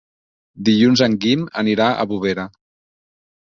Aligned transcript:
Dilluns 0.69 1.03
en 1.09 1.17
Guim 1.27 1.45
anirà 1.63 1.91
a 2.05 2.09
Bovera. 2.15 2.49